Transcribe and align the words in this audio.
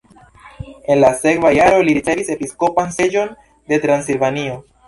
En 0.93 0.97
la 1.01 1.11
sekva 1.19 1.51
jaro 1.57 1.83
li 1.89 1.95
ricevis 1.99 2.33
episkopan 2.37 2.93
seĝon 2.99 3.33
de 3.73 3.81
Transilvanio. 3.85 4.61